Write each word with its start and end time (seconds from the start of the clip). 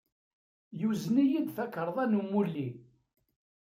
Yuzen-iyi-d 0.79 1.49
takarḍa 1.55 2.05
n 2.05 2.17
umulli. 2.21 2.67